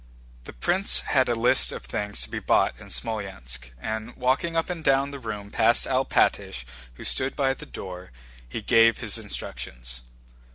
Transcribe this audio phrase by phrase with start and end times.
[0.45, 4.67] The prince had a list of things to be bought in Smolénsk and, walking up
[4.67, 8.11] and down the room past Alpátych who stood by the door,
[8.49, 10.01] he gave his instructions.